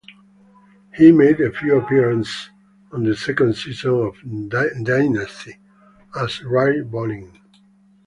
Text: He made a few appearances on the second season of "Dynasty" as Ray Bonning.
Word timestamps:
He 0.95 1.11
made 1.11 1.39
a 1.39 1.51
few 1.51 1.77
appearances 1.77 2.49
on 2.91 3.03
the 3.03 3.15
second 3.15 3.55
season 3.55 3.99
of 4.01 4.15
"Dynasty" 4.83 5.59
as 6.19 6.41
Ray 6.41 6.81
Bonning. 6.81 7.39